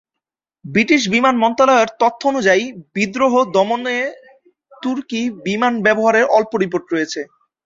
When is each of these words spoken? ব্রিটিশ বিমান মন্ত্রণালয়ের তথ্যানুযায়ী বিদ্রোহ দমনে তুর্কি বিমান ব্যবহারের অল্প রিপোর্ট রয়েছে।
ব্রিটিশ 0.65 1.01
বিমান 1.13 1.35
মন্ত্রণালয়ের 1.37 1.91
তথ্যানুযায়ী 2.01 2.63
বিদ্রোহ 2.95 3.33
দমনে 3.55 3.97
তুর্কি 4.83 5.21
বিমান 5.45 5.73
ব্যবহারের 5.85 6.25
অল্প 6.37 6.51
রিপোর্ট 6.63 6.85
রয়েছে। 6.89 7.21